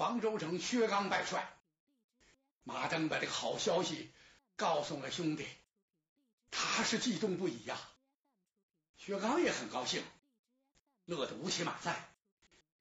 [0.00, 1.46] 方舟城薛刚拜帅。
[2.64, 4.10] 马登把这个好消息
[4.56, 5.46] 告诉了兄弟，
[6.50, 7.78] 他是激动不已呀。
[8.96, 10.02] 薛刚也很高兴，
[11.04, 12.08] 乐得乌起马赛，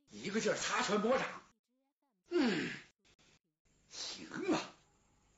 [0.08, 1.28] 一个劲儿擦拳拨掌。
[2.30, 2.72] 嗯，
[3.92, 4.62] 行啊！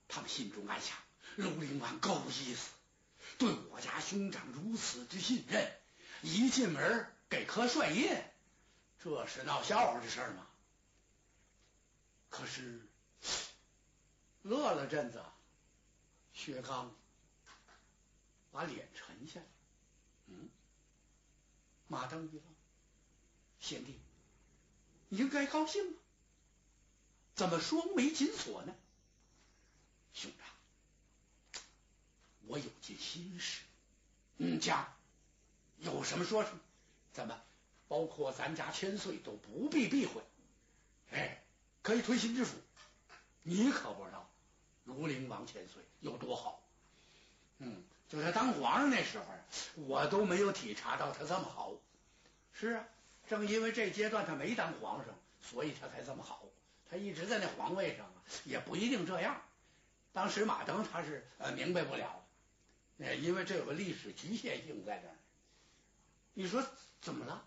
[0.07, 0.95] 他们心中暗想：
[1.35, 2.69] 卢陵王够意思，
[3.39, 5.75] 对我家兄长如此之信任，
[6.21, 8.07] 一进门给颗帅印，
[9.03, 10.45] 这是闹笑话的事吗？
[12.31, 12.81] 可是。
[14.43, 15.23] 乐了阵子，
[16.33, 16.91] 薛刚
[18.51, 19.45] 把脸沉下来。
[20.25, 20.49] 嗯，
[21.87, 22.43] 马登一愣
[23.61, 23.99] ：“贤弟，
[25.09, 25.97] 你应该高兴啊，
[27.35, 28.73] 怎么双眉紧锁呢？”
[30.15, 31.61] 兄长，
[32.47, 33.61] 我有件心事。
[34.37, 34.91] 嗯，讲，
[35.77, 36.59] 有什么说什么。
[37.13, 37.39] 怎么，
[37.87, 40.23] 包括咱家千岁都不必避讳。
[41.11, 41.40] 哎，
[41.81, 42.57] 可以推心置腹。
[43.43, 44.27] 你可不知道。
[44.87, 46.59] 庐陵王千岁有多好？
[47.59, 49.25] 嗯，就他当皇上那时候，
[49.75, 51.71] 我都没有体察到他这么好。
[52.53, 52.83] 是啊，
[53.29, 56.43] 正因为这阶段他没当皇上，所以他才这么好。
[56.89, 59.39] 他一直在那皇位上啊，也不一定这样。
[60.13, 62.25] 当时马登他是呃明白不了，
[62.97, 65.07] 呃，因为这有个历史局限性在这。
[66.33, 66.65] 你说
[67.01, 67.45] 怎么了？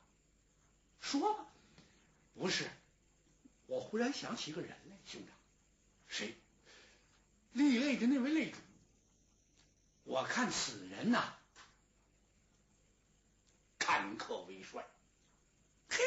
[1.00, 1.44] 说吧。
[2.34, 2.70] 不是，
[3.66, 5.34] 我忽然想起一个人来，兄长，
[6.08, 6.34] 谁？
[7.52, 8.58] 立擂的那位擂主，
[10.02, 11.34] 我看此人呐，
[13.78, 14.84] 坎坷为帅。
[15.88, 16.02] 嘿，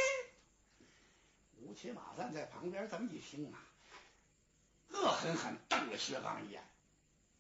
[1.58, 3.64] 吴起马赞在旁边这么一听啊，
[4.90, 6.64] 恶狠狠瞪了薛刚一眼。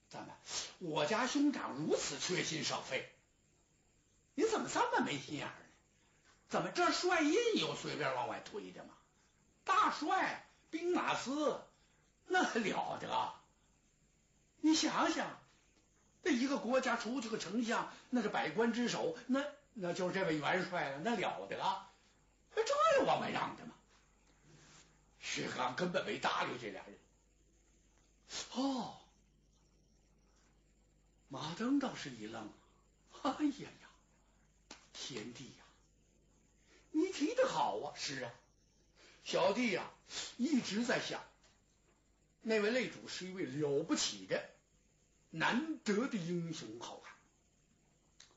[0.09, 0.33] 怎么，
[0.79, 3.11] 我家兄长如此缺心少肺，
[4.35, 5.65] 你怎么这么没心眼呢？
[6.49, 8.93] 怎么这帅印有随便往外推的吗？
[9.67, 11.61] 大帅兵马司，
[12.25, 13.33] 那还了得！
[14.61, 15.39] 你想想，
[16.23, 21.57] 这一个国家出去个丞相，那是百官之首，那那就是这位元帅了，那了得！
[22.55, 23.73] 这有往外让的吗？
[25.21, 26.97] 薛刚根本没搭理这俩人。
[28.53, 28.97] 哦，
[31.27, 32.51] 马登倒是一愣，
[33.21, 33.87] 哎呀呀，
[34.91, 35.63] 天帝呀，
[36.91, 37.93] 你提的好啊！
[37.95, 38.31] 是啊，
[39.27, 39.91] 小弟呀
[40.37, 41.21] 一直在想。
[42.41, 44.41] 那位擂主是一位了不起的、
[45.31, 47.13] 难得的英雄好汉。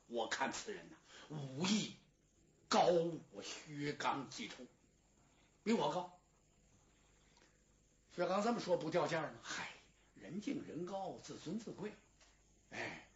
[0.07, 0.97] 我看此人呐，
[1.29, 1.95] 武艺
[2.67, 4.65] 高我薛刚几筹，
[5.63, 6.19] 比我高。
[8.13, 9.39] 薛刚这么说不掉价吗？
[9.41, 9.69] 嗨，
[10.15, 11.93] 人敬人高，自尊自贵。
[12.71, 13.07] 哎，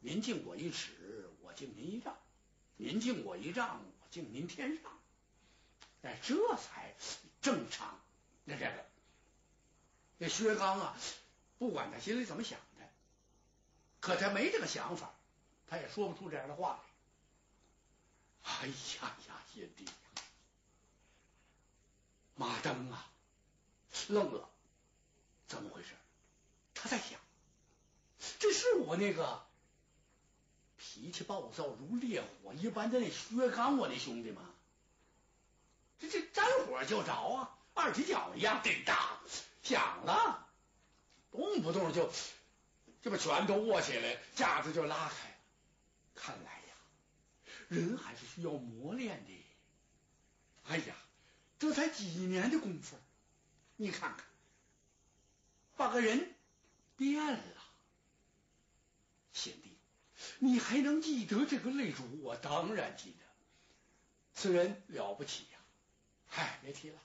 [0.00, 2.12] 您敬我一尺，我敬您一丈；
[2.76, 4.92] 您敬我一丈，我敬您天上。
[6.04, 6.94] 哎，这才
[7.42, 7.98] 正常。
[8.44, 8.84] 那这个。
[10.20, 10.96] 这薛刚啊，
[11.58, 12.88] 不管他心里怎么想的，
[14.00, 15.12] 可他没这个想法，
[15.66, 16.78] 他也说不出这样的话
[18.44, 18.52] 来。
[18.52, 19.92] 哎呀呀，贤弟呀，
[22.36, 23.10] 马登啊，
[24.08, 24.48] 愣了，
[25.48, 25.88] 怎么回事？
[26.74, 27.18] 他在想，
[28.38, 29.44] 这是我那个
[30.78, 34.53] 脾气暴躁如烈火一般的那薛刚，我那兄弟吗？
[36.08, 38.96] 这这沾火就着啊，二踢脚一样，叮当
[39.62, 40.48] 响了，
[41.30, 42.12] 动不动就
[43.02, 45.34] 就把拳头握起来，架子就拉开了。
[46.14, 46.74] 看来呀，
[47.68, 49.44] 人还是需要磨练的。
[50.64, 50.94] 哎呀，
[51.58, 52.98] 这才几年的功夫，
[53.76, 54.26] 你看看，
[55.76, 56.34] 把个人
[56.96, 57.62] 变了。
[59.32, 59.76] 贤弟，
[60.38, 62.04] 你还能记得这个擂主？
[62.22, 63.24] 我当然记得，
[64.34, 65.53] 此人了不起呀。
[66.36, 66.98] 嗨，别提了。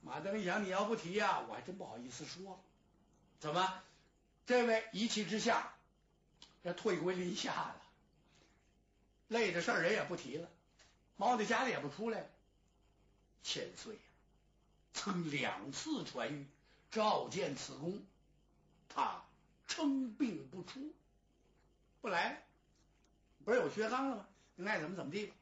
[0.00, 2.58] 马登一想，你要不提呀，我还真不好意思说。
[3.38, 3.82] 怎么，
[4.46, 5.74] 这位一气之下，
[6.62, 7.82] 要退归林下了，
[9.28, 10.48] 累的事儿人也不提了，
[11.18, 12.30] 猫在家里也不出来了。
[13.42, 14.00] 千岁呀，
[14.94, 16.46] 曾两次传谕
[16.90, 18.02] 召见此公，
[18.88, 19.22] 他
[19.68, 20.94] 称病不出，
[22.00, 22.42] 不来，
[23.44, 24.26] 不是有薛刚了吗？
[24.54, 25.34] 你爱怎么怎么地吧，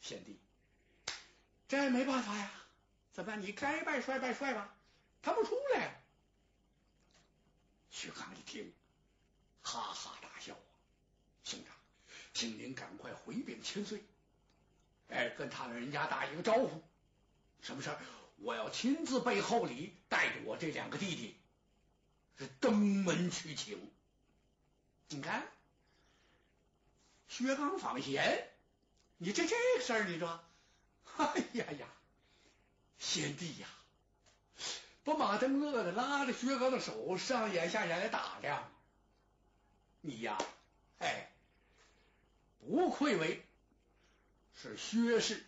[0.00, 0.36] 贤弟，
[1.70, 2.50] 这没办法呀。
[3.12, 3.36] 怎么？
[3.36, 4.74] 你该拜帅拜帅吧，
[5.22, 6.02] 他不出来。
[7.90, 8.72] 薛刚一听，
[9.62, 10.58] 哈哈大笑啊！
[11.44, 11.72] 兄长，
[12.34, 14.02] 请您赶快回禀千岁，
[15.10, 16.82] 哎，跟他老人家打一个招呼。
[17.62, 18.00] 什么事儿？
[18.38, 21.36] 我要亲自备厚礼，带着我这两个弟弟
[22.36, 23.92] 是登门去请。
[25.08, 25.46] 你看，
[27.28, 28.50] 薛刚访贤，
[29.18, 30.42] 你这这个事儿，你说，
[31.24, 31.86] 哎呀呀！
[32.98, 33.68] 贤弟呀！
[35.04, 38.70] 把马登乐的拉着薛刚的手上眼下眼来打量，
[40.02, 40.36] 你呀，
[40.98, 41.30] 哎，
[42.60, 43.42] 不愧为
[44.54, 45.44] 是薛氏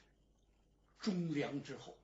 [1.00, 1.96] 忠良之后。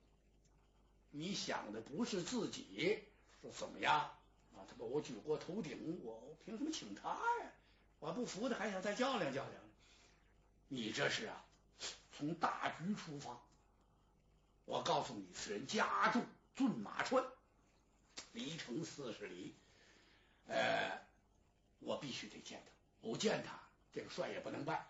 [1.11, 3.03] 你想的不是自己
[3.41, 3.95] 说怎么样
[4.55, 4.61] 啊？
[4.69, 7.51] 他把我举过头顶，我凭什么请他呀？
[7.97, 9.61] 我不服的还想再较量较量。
[10.67, 11.43] 你这是啊，
[12.15, 13.41] 从大局出发。
[14.69, 16.21] 我告诉你，此人家住
[16.55, 17.25] 骏马川。
[18.33, 19.55] 离城四十里，
[20.45, 21.01] 呃，
[21.79, 22.71] 我必须得见他，
[23.01, 23.59] 不见他，
[23.91, 24.85] 这个帅也不能拜，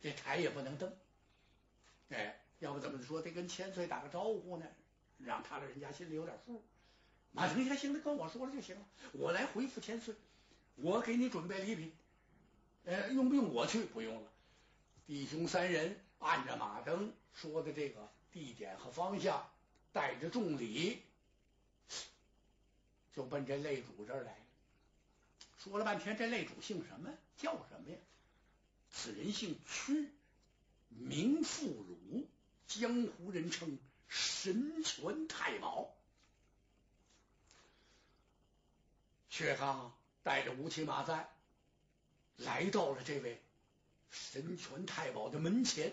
[0.00, 0.96] 这台也不能登，
[2.08, 4.66] 哎，要不怎么说得跟千岁打个招呼呢？
[5.18, 6.64] 让他老人家心里有点数。
[7.32, 10.14] 马丞相行，他跟我说了就行了，我来回复千岁，
[10.76, 11.94] 我给你准备礼品，
[12.84, 13.84] 呃，用不用我去？
[13.84, 14.32] 不用了，
[15.06, 19.50] 弟兄三人按着马登说的这个地点和方向，
[19.92, 21.02] 带着重礼。
[23.14, 24.34] 就奔这擂主这儿来，
[25.58, 27.10] 说了半天，这擂主姓什么？
[27.36, 27.96] 叫什么呀？
[28.90, 30.08] 此人姓屈，
[30.88, 32.26] 名富汝，
[32.66, 35.94] 江湖人称神拳太保。
[39.28, 41.28] 薛刚带着乌骑马簪
[42.36, 43.40] 来到了这位
[44.10, 45.92] 神拳太保的门前，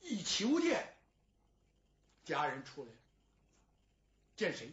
[0.00, 0.96] 一求见，
[2.24, 2.90] 家人出来。
[4.36, 4.72] 见谁？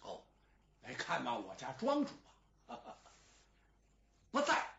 [0.00, 0.24] 哦，
[0.82, 2.12] 来看望我家庄主
[2.66, 2.78] 啊！
[4.30, 4.74] 不在，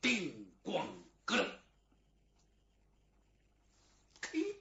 [0.00, 0.84] 叮咣
[1.26, 1.58] 咯噔，
[4.32, 4.56] 嘿，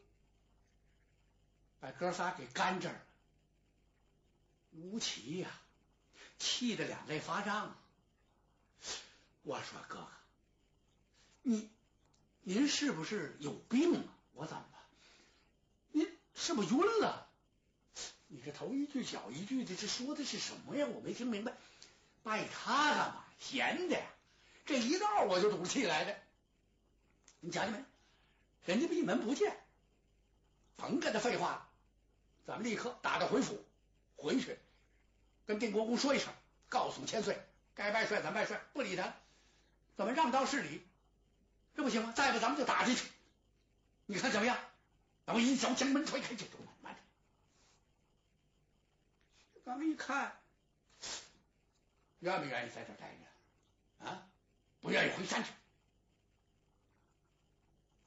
[1.79, 3.05] 把哥仨给干这儿了。
[4.71, 5.49] 吴奇呀，
[6.37, 7.75] 气得两肋发胀。
[9.43, 10.11] 我说哥哥，
[11.41, 11.69] 你
[12.43, 14.03] 您是不是有病啊？
[14.33, 14.79] 我怎么了？
[15.91, 17.27] 您是不是晕了？
[18.27, 20.85] 你这头一句脚一句的，这说的是什么呀？
[20.85, 21.53] 我没听明白。
[22.23, 23.23] 拜他干嘛？
[23.39, 24.05] 闲的呀！
[24.65, 26.17] 这一道我就赌气来的。
[27.39, 27.83] 你瞧见没？
[28.65, 29.57] 人家闭门不见，
[30.75, 31.69] 甭跟他废话。
[32.45, 33.63] 咱们立刻打道回府，
[34.17, 34.57] 回去
[35.45, 36.33] 跟定国公说一声，
[36.67, 37.41] 告诉千岁，
[37.75, 39.13] 该拜帅咱拜帅，不理他。
[39.95, 40.81] 怎么让道是礼？
[41.75, 42.13] 这不行吗？
[42.15, 43.07] 再不咱们就打进去。
[44.05, 44.57] 你看怎么样？
[45.25, 46.57] 等我一脚将门踹开，就走。
[49.65, 50.37] 刚一看，
[52.19, 54.05] 愿不愿意在这待着？
[54.05, 54.27] 啊，
[54.81, 55.51] 不愿意回山去。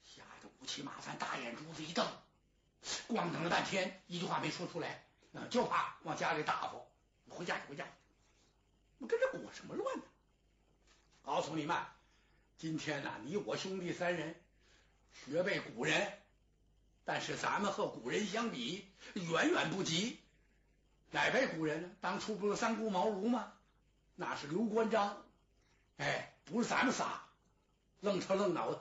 [0.04, 2.06] 吓得乌漆马三大眼珠子一瞪，
[3.08, 5.02] 光等了半天，一句话没说出来，
[5.50, 6.74] 就怕往家里打发。
[7.30, 7.86] 回家去，回家。
[8.98, 10.04] 我跟这裹什么乱呢？
[11.22, 11.74] 告诉你们，
[12.58, 14.34] 今天呢，你我兄弟三人
[15.12, 16.10] 学背古人，
[17.04, 20.18] 但是咱们和古人相比，远远不及。
[21.10, 21.90] 哪位古人呢？
[22.00, 23.52] 当初不是三顾茅庐吗？
[24.14, 25.22] 那是刘关张，
[25.98, 27.24] 哎，不是咱们仨，
[28.00, 28.80] 愣头愣脑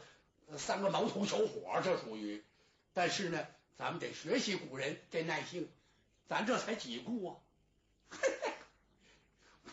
[0.57, 2.45] 三个毛头小伙，这属于。
[2.93, 3.45] 但是呢，
[3.77, 5.69] 咱们得学习古人这耐性，
[6.29, 7.35] 咱这才几顾啊！
[8.09, 8.53] 嘿嘿，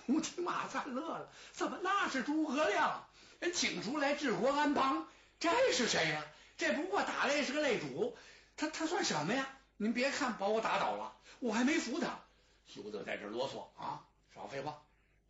[0.08, 3.06] 吴起马赞乐了，怎么那是诸葛亮？
[3.42, 5.08] 人请出来治国安邦，
[5.40, 6.24] 这是谁呀？
[6.56, 8.16] 这不过打擂是个擂主，
[8.56, 9.58] 他他算什么呀？
[9.78, 12.20] 您别看把我打倒了，我还没服他。
[12.68, 14.06] 休得在这啰嗦啊！
[14.32, 14.80] 少废话，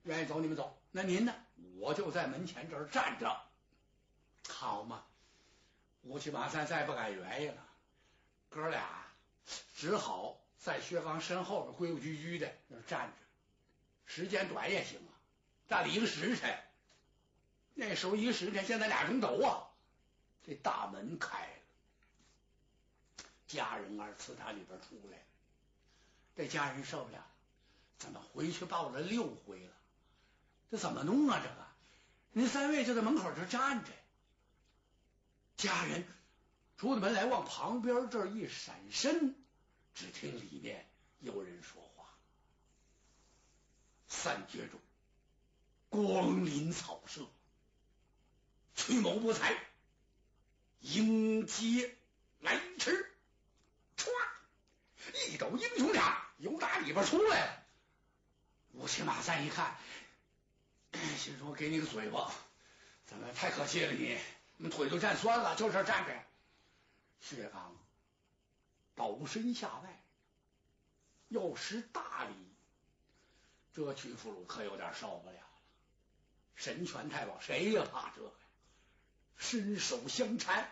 [0.03, 0.79] 愿意走你们走。
[0.91, 1.35] 那您呢？
[1.79, 3.35] 我就在门前这儿站着，
[4.47, 5.05] 好嘛？
[6.03, 7.67] 乌七马三再不敢原意了，
[8.51, 9.07] 哥俩
[9.75, 13.15] 只好在薛刚身后边规规矩矩的那站着。
[14.05, 15.17] 时间短也行啊，
[15.67, 16.55] 站了一个时辰。
[17.75, 19.69] 那时候一时辰，现在俩钟头啊。
[20.45, 25.25] 这大门开了，家人二次他里边出来了。
[26.35, 27.25] 这家人受不了。
[27.99, 29.73] 怎么回去报了六回了？
[30.73, 31.41] 这怎么弄啊？
[31.41, 31.67] 这个，
[32.33, 33.93] 您三位就在门口这站着。
[35.57, 36.05] 家人
[36.77, 39.37] 出了门来，往旁边这一闪身，
[39.95, 40.85] 只听里面
[41.21, 42.07] 有人说话
[44.09, 44.81] ：“三绝中，
[45.89, 47.25] 光临草舍，
[48.83, 49.57] 曲某不才，
[50.81, 51.97] 迎接
[52.41, 53.09] 来迟。”
[53.97, 54.11] 唰，
[55.31, 57.63] 一抖英雄掌，由打里边出来了。
[58.73, 59.77] 乌漆马三一看，
[61.17, 62.33] 心说：“给你个嘴巴，
[63.07, 64.19] 怎么太可惜了你？
[64.57, 66.25] 你腿都站酸了，就这站着。”
[67.21, 67.77] 薛刚
[68.97, 70.03] 倒身下拜，
[71.29, 72.35] 要施大礼。
[73.73, 75.47] 这屈福禄可有点受不了了。
[76.57, 78.35] 神拳太保谁也怕这？
[79.53, 80.65] 伸手相搀，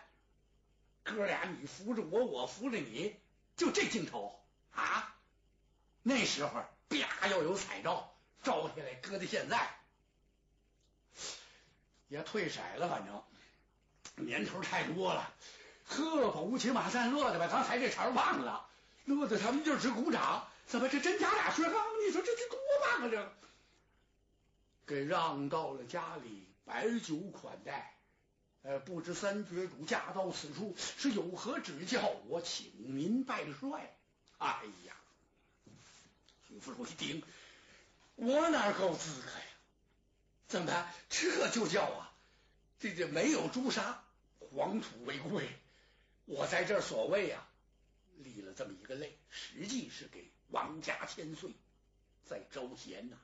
[1.03, 3.15] 哥俩你扶着我，我扶着你，
[3.55, 5.15] 就这镜头啊！
[6.01, 8.11] 那时候啪要有彩照
[8.41, 9.69] 照下来，搁到现在
[12.07, 15.31] 也退色了，反正年头太多了。
[15.85, 18.67] 呵，把乌骑马战乐的吧，刚才这茬忘了，
[19.05, 20.47] 乐的他们就直鼓掌。
[20.65, 21.85] 怎么这真假俩薛刚？
[22.03, 23.09] 你说这这多棒啊！
[23.11, 23.31] 这
[24.87, 27.95] 给让到了家里，摆酒款待。
[28.63, 31.99] 呃，不知三绝主驾到此处是有何指教？
[32.27, 33.95] 我请您拜帅。
[34.37, 34.95] 哎呀，
[36.47, 37.23] 徐福禄一听，
[38.15, 39.45] 我哪够资格呀？
[40.47, 42.13] 怎么这就叫啊？
[42.79, 44.03] 这这没有诛杀，
[44.39, 45.49] 黄土为贵。
[46.25, 47.47] 我在这所谓啊，
[48.17, 51.51] 立了这么一个类，实际是给王家千岁
[52.25, 53.17] 在招贤呐，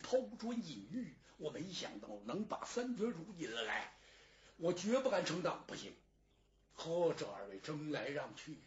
[0.00, 1.12] 抛砖引玉。
[1.38, 3.92] 我没想到能把三绝主引了来。
[4.56, 5.94] 我绝不敢承当，不行！
[6.76, 8.58] 呵，这二位争来让去呀。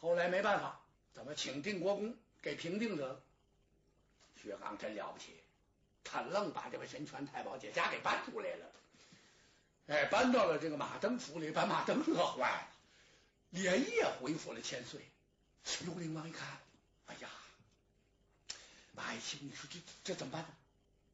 [0.00, 0.80] 后来没办法，
[1.12, 3.20] 怎么请定国公给平定得了？
[4.42, 5.34] 薛刚真了不起，
[6.04, 8.66] 他愣把这位神权太保解家给搬出来了。
[9.88, 12.68] 哎，搬到了这个马登府里，把马登乐坏了，
[13.50, 15.00] 连夜回府了千岁。
[15.84, 16.46] 幽灵王一看，
[17.06, 17.28] 哎呀，
[18.92, 20.48] 马爱卿，你说这这怎么办呢？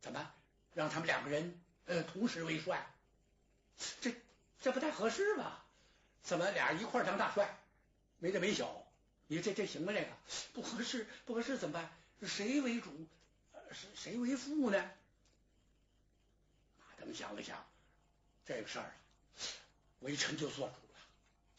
[0.02, 0.34] 怎么办
[0.74, 2.86] 让他们两个人呃同时为帅？
[4.00, 4.14] 这
[4.60, 5.64] 这不太合适吧？
[6.22, 7.58] 怎么俩人一块当大帅？
[8.18, 8.86] 没大没小，
[9.26, 9.92] 你这这行吗？
[9.92, 10.08] 这个
[10.52, 11.90] 不合适，不合适怎么办？
[12.22, 13.06] 谁为主？
[13.72, 14.90] 谁谁为副呢？
[16.78, 17.64] 马登想了想，
[18.46, 18.92] 这个事儿啊，
[20.00, 20.98] 微臣就做主了。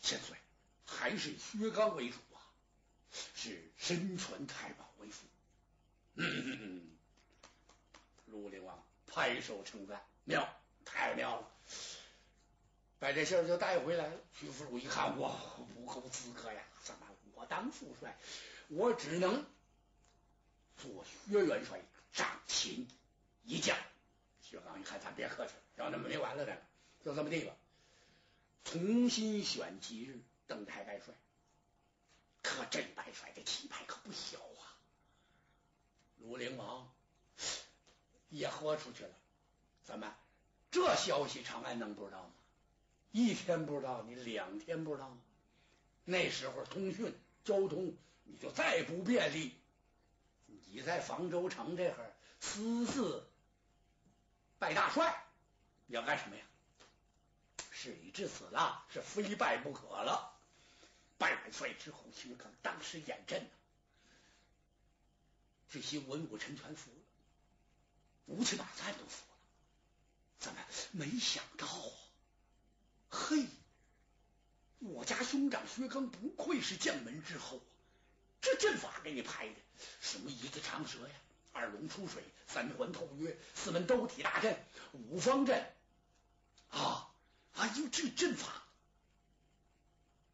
[0.01, 0.37] 千岁，
[0.85, 2.39] 还是薛刚为主啊，
[3.35, 5.25] 是身传太保为父。
[6.15, 6.97] 嗯，
[8.31, 10.47] 庐陵王拍手称赞，妙，
[10.85, 11.52] 太妙了。
[13.03, 14.13] 把这信儿就带回来了。
[14.31, 15.37] 徐福禄一看，我
[15.75, 16.63] 不够资格呀！
[16.85, 18.17] 怎么我当副帅，
[18.69, 19.45] 我只能
[20.77, 21.81] 做薛元帅
[22.13, 22.87] 掌秦
[23.43, 23.77] 一将。
[24.41, 26.57] 薛刚一看，咱别客气了，让他们没完了的，
[27.03, 27.53] 就这么地吧。
[28.63, 31.13] 重新选吉日登台拜帅。
[32.41, 34.63] 可这拜帅这气派可不小啊！
[36.23, 36.89] 庐陵王
[38.29, 39.13] 也豁出去了。
[39.83, 40.15] 怎么
[40.71, 42.31] 这消息长安能不知道吗？
[43.13, 45.15] 一天不知道，你两天不知道。
[46.03, 47.13] 那时候通讯
[47.45, 49.55] 交通你就再不便利，
[50.47, 53.23] 你在房州城这会儿私自
[54.57, 55.23] 拜大帅，
[55.85, 56.43] 你要干什么呀？
[57.71, 60.33] 事已至此了，是非拜不可了。
[61.19, 63.47] 拜完帅之后，薛刚当时眼震，
[65.69, 66.97] 这些文武臣全服了，
[68.25, 69.37] 吴起马赞都服了。
[70.39, 70.59] 怎么
[70.91, 71.91] 没想到啊？
[73.15, 73.45] 嘿，
[74.79, 77.61] 我家兄长薛刚不愧是将门之后，
[78.41, 79.55] 这阵法给你排的，
[80.01, 81.13] 什么一字长蛇呀，
[81.51, 84.57] 二龙出水，三环透约，四门兜体大阵，
[84.93, 85.63] 五方阵
[86.69, 87.13] 啊！
[87.53, 88.63] 哎呦，这阵法，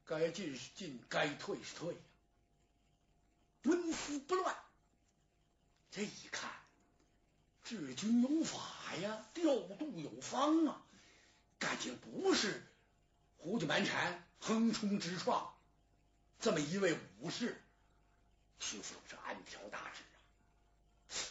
[0.06, 2.00] 该进是进，该退是退呀，
[3.64, 4.56] 纹丝不乱。
[5.92, 6.50] 这一看，
[7.66, 10.82] 治军有法呀，调度有方啊，
[11.60, 12.66] 感情不是。
[13.42, 15.54] 胡搅蛮缠、横冲直撞，
[16.42, 17.60] 这么一位武士，
[18.60, 20.20] 徐福是暗挑大指啊！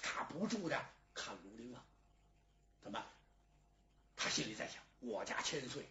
[0.02, 1.84] 他不住的看卢陵啊，
[2.82, 3.04] 怎么？
[4.16, 5.86] 他心里在想：我家千岁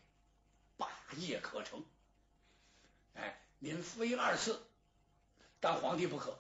[0.76, 1.86] 霸业可成，
[3.14, 4.68] 哎，您非二次
[5.60, 6.40] 当皇帝不可。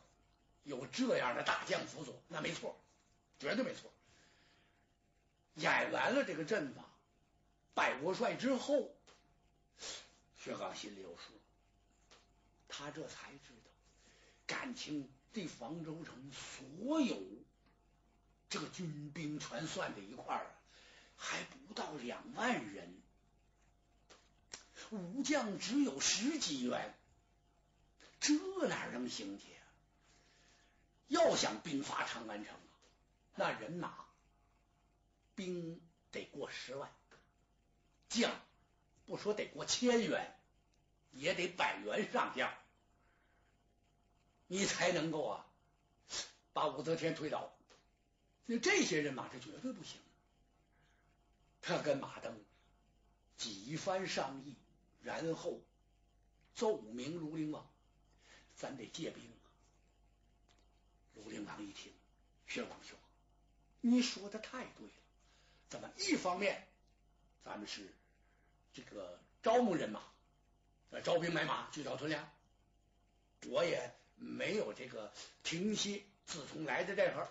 [0.63, 2.75] 有这样的大将辅佐，那没错，
[3.39, 3.93] 绝对没错。
[5.53, 6.84] 演完了这个阵法，
[7.75, 8.97] 拜过帅之后。
[10.48, 11.34] 薛刚心里有数，
[12.70, 13.72] 他这才知道，
[14.46, 17.22] 感情这房州城所有
[18.50, 20.48] 这个军兵全算在一块儿，
[21.18, 22.96] 还不到两万人，
[24.92, 26.96] 武将只有十几员，
[28.22, 28.34] 这
[28.70, 29.48] 哪能行去？
[31.10, 32.72] 要想兵发长安城啊，
[33.36, 34.06] 那人马
[35.36, 35.82] 兵
[36.13, 36.89] 得过十万，
[38.08, 38.32] 将
[39.06, 40.34] 不说得过千员。
[41.11, 42.53] 也得百元上将，
[44.47, 45.45] 你才能够啊
[46.53, 47.51] 把武则天推倒。
[48.45, 49.99] 那这些人马是绝对不行。
[51.61, 52.39] 他跟马登
[53.37, 54.55] 几番商议，
[55.01, 55.59] 然后
[56.55, 57.67] 奏明庐陵王，
[58.55, 59.23] 咱得借兵。
[61.15, 61.91] 庐陵王一听，
[62.47, 62.97] 薛王兄，
[63.81, 64.93] 你说的太对了。
[65.69, 66.67] 怎么一方面
[67.43, 67.93] 咱们是
[68.73, 69.19] 这个？
[69.43, 70.01] 招募人马，
[71.03, 72.29] 招兵买马，聚到屯粮。
[73.46, 75.12] 我也没有这个
[75.44, 76.03] 停歇。
[76.25, 77.29] 自从来的这会儿，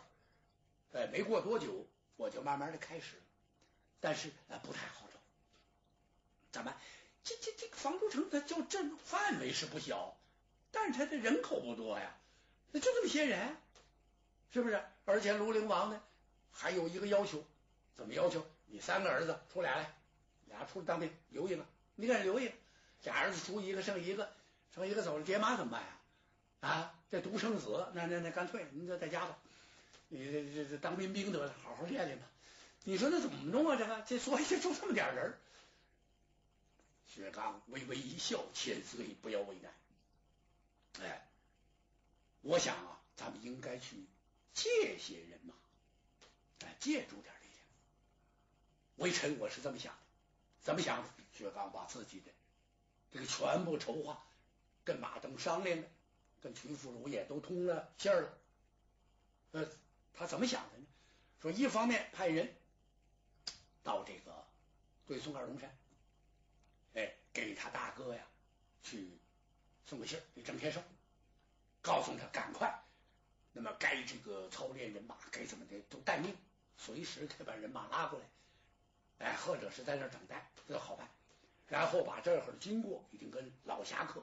[0.93, 1.87] 呃，没过多久，
[2.17, 3.21] 我就慢慢的开始。
[4.01, 5.19] 但是呃，不太好找。
[6.51, 6.75] 怎么？
[7.23, 10.17] 这这这个房州城，它就这范围是不小，
[10.71, 12.17] 但是它的人口不多呀，
[12.71, 13.57] 那就这么些人，
[14.53, 14.83] 是不是？
[15.05, 16.01] 而且庐陵王呢，
[16.53, 17.45] 还有一个要求，
[17.97, 18.47] 怎么要求？
[18.67, 19.95] 你三个儿子出俩来，
[20.47, 22.55] 俩出来当兵，留一个，你给留一个，
[23.05, 24.33] 俩儿子出一个剩一个，
[24.75, 25.89] 剩一个走了，爹妈怎么办呀？
[26.61, 29.39] 啊，这独生子，那那那干脆，你就在家吧，
[30.09, 32.27] 你这这这当民兵得了，好好练练吧。
[32.85, 33.77] 你说那怎么弄啊？
[33.77, 35.39] 这个，这所以就这么点人。
[37.15, 39.73] 薛刚微微一笑，千岁不要为难。
[41.07, 41.29] 哎，
[42.43, 44.05] 我想啊，咱们应该去
[44.55, 45.55] 借些人马，
[46.65, 47.61] 哎，借助点力量。
[48.97, 49.99] 微臣我是这么想的，
[50.63, 51.09] 怎么想的？
[51.37, 52.33] 薛刚把自己的
[53.17, 54.23] 这个全部筹划
[54.85, 55.85] 跟马登商量了，
[56.43, 58.39] 跟徐福如也都通了信儿了。
[59.53, 59.67] 呃，
[60.13, 60.87] 他怎么想的呢？
[61.41, 62.55] 说一方面派人。
[63.83, 64.45] 到这个
[65.07, 65.79] 对宋二龙山，
[66.95, 68.27] 哎，给他大哥呀
[68.83, 69.17] 去
[69.87, 70.83] 送个信儿给郑天寿，
[71.81, 72.83] 告诉他赶快，
[73.53, 76.37] 那么该这个操练人马，该怎么的都待命，
[76.77, 78.27] 随时可以把人马拉过来，
[79.27, 81.09] 哎，或者是在这等待，这好办。
[81.69, 84.23] 然后把这会儿的经过已经跟老侠客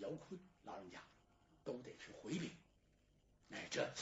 [0.00, 1.02] 姚坤老人家
[1.64, 2.50] 都得去回禀，
[3.50, 3.92] 哎，这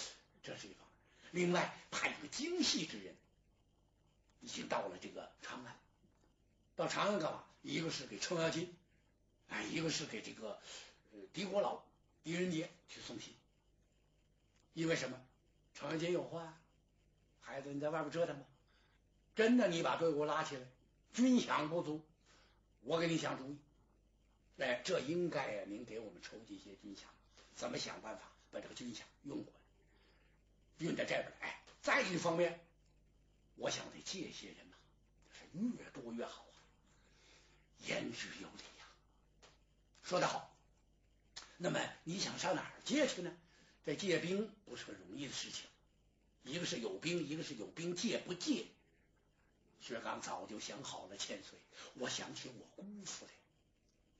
[0.43, 1.45] 这是一方面。
[1.45, 3.15] 另外派一个精细之人。
[4.41, 5.75] 已经到了这个长安，
[6.77, 7.43] 到长安干嘛？
[7.63, 8.77] 一个是给程咬金，
[9.49, 10.61] 哎，一个是给这个
[11.15, 11.83] 呃狄国老
[12.23, 13.33] 狄仁杰去送信。
[14.75, 15.19] 因为什么？
[15.73, 16.61] 程咬金有话，
[17.41, 18.45] 孩子你在外边折腾吧，
[19.35, 20.63] 真的你把队伍拉起来，
[21.15, 22.05] 军饷不足，
[22.85, 23.57] 我给你想主意。
[24.59, 27.01] 哎，这应该呀，您给我们筹集一些军饷，
[27.57, 28.23] 怎么想办法
[28.53, 31.61] 把这个军饷运过来，运到这边来？
[31.83, 32.61] 再一方面。
[33.57, 34.77] 我想得借些人嘛，
[35.33, 36.59] 是越多越好啊，
[37.87, 38.87] 言之有理呀。
[40.03, 40.53] 说得好。
[41.57, 43.33] 那么你想上哪儿借去呢？
[43.87, 45.67] 这借兵不是个容易的事情，
[46.43, 48.67] 一个是有兵，一个是有兵借不借。
[49.87, 51.59] 薛刚早就想好了，千岁，
[51.95, 53.33] 我想起我姑父来，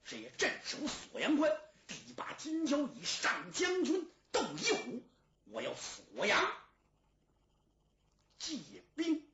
[0.05, 0.31] 谁也？
[0.37, 1.51] 镇守锁阳关，
[1.87, 5.03] 第一把金交椅上将军窦一虎，
[5.47, 6.53] 我要锁阳。
[8.39, 8.59] 借
[8.95, 9.27] 兵。